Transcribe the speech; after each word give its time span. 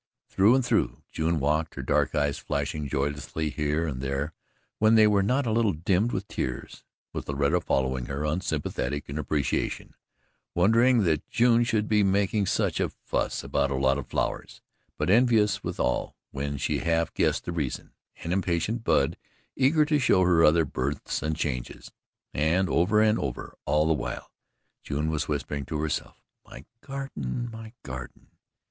Through 0.29 0.55
and 0.55 0.65
through 0.65 1.03
June 1.11 1.39
walked, 1.39 1.75
her 1.75 1.83
dark 1.83 2.15
eyes 2.15 2.39
flashing 2.39 2.87
joyously 2.89 3.51
here 3.51 3.85
and 3.85 4.01
there 4.01 4.33
when 4.79 4.95
they 4.95 5.05
were 5.05 5.21
not 5.21 5.45
a 5.45 5.51
little 5.51 5.73
dimmed 5.73 6.11
with 6.11 6.27
tears, 6.27 6.83
with 7.13 7.29
Loretta 7.29 7.61
following 7.61 8.07
her, 8.07 8.25
unsympathetic 8.25 9.07
in 9.09 9.19
appreciation, 9.19 9.93
wondering 10.55 11.03
that 11.03 11.29
June 11.29 11.63
should 11.63 11.87
be 11.87 12.01
making 12.01 12.47
such 12.47 12.79
a 12.79 12.89
fuss 12.89 13.43
about 13.43 13.69
a 13.69 13.75
lot 13.75 13.99
of 13.99 14.07
flowers, 14.07 14.63
but 14.97 15.11
envious 15.11 15.63
withal 15.63 16.15
when 16.31 16.57
she 16.57 16.79
half 16.79 17.13
guessed 17.13 17.45
the 17.45 17.51
reason, 17.51 17.93
and 18.23 18.33
impatient 18.33 18.83
Bub 18.83 19.15
eager 19.55 19.85
to 19.85 19.99
show 19.99 20.23
her 20.23 20.43
other 20.43 20.65
births 20.65 21.21
and 21.21 21.35
changes. 21.35 21.91
And, 22.33 22.67
over 22.69 23.03
and 23.03 23.19
over 23.19 23.55
all 23.65 23.85
the 23.85 23.93
while, 23.93 24.31
June 24.81 25.11
was 25.11 25.27
whispering 25.27 25.63
to 25.67 25.79
herself: 25.79 26.23
"My 26.43 26.65
garden 26.83 27.51
MY 27.51 27.73
garden!" 27.83 28.29